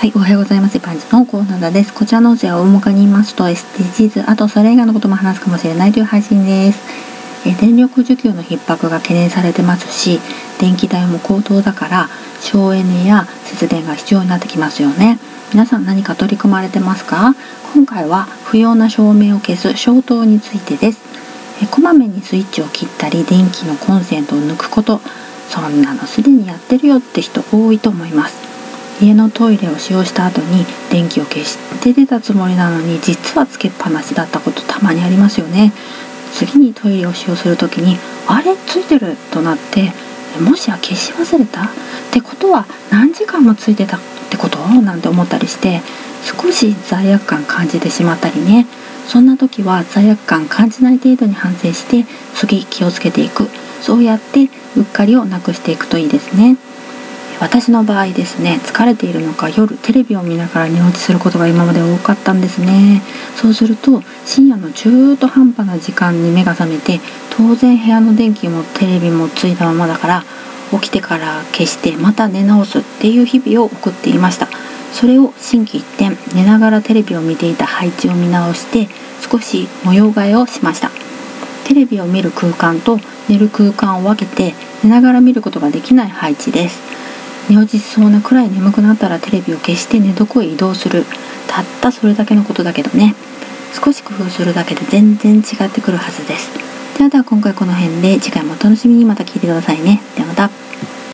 [0.00, 0.80] はい、おはようございます。
[0.80, 1.92] パンチのコーナーです。
[1.92, 6.80] こちらの音声は大まかに言いますと SDGs、あとそれ以外のことも話すかもしれないという配信です。
[7.46, 10.18] え電力需給の逼迫が懸念されてますし、
[10.58, 12.08] 電気代も高騰だから
[12.40, 15.18] 省エネや節電が必要になってきますよね。
[15.52, 17.34] 皆さん何か取り組まれてますか？
[17.74, 21.00] 今回は不要な照明を消す消灯についてです。
[21.62, 24.98] えこまめにスイッチを切ったり電気のコンセントを抜くこと、
[25.50, 28.49] そんなのすでにやってるよって人多いと思います。
[29.00, 35.72] 家のトイレを使用した後に電気を消して出たつもりなのに実はつけっぱなしだったことたまにありますよね。
[36.34, 37.96] 次にトイレを使用する時に
[38.28, 38.56] あれ？
[38.56, 39.16] ついてる？
[39.32, 39.92] となって
[40.40, 41.64] もしや消し忘れた？
[41.64, 41.66] っ
[42.12, 44.58] てことは何時間もついてたってこと？
[44.58, 45.80] なんて思ったりして
[46.22, 48.66] 少し罪悪感感じてしまったりね。
[49.08, 53.48] そんな時は罪悪感感じない程度に反省して次気をつけていく。
[53.80, 56.56] そうやってうっかりをなくしていくといいですね。
[57.40, 63.00] 私の場合ですね疲れているのか夜テレビを見ながら寝落ちすることが今まで多かったんですね。
[63.34, 70.24] そうすると深夜の中途半端な時間に目が覚めて当然部屋の電気もテレビもついたままだから
[70.70, 74.46] 起きてから消してまた寝直すっていう日々を送っていました。
[74.92, 78.88] それを心機一転寝ながらテレビを見ていた配置を見直して
[79.30, 80.90] 少し模様替えをしました。
[81.66, 82.98] テレビを見る空間と
[83.28, 86.99] 寝る空間を分けて寝ながら見ることができない配置です。
[87.50, 91.04] 寝落ちしそうなくらい眠くなったらテレビを消して寝床へ移動する。
[91.48, 93.16] たったそれだけのことだけどね。
[93.72, 96.48] 少し工夫するだけで全然違ってくるはずです。
[96.96, 99.04] ではでは今回この辺で次回もお楽しみに。
[99.04, 100.00] また聞いてくださいね。
[100.14, 100.69] ではまた。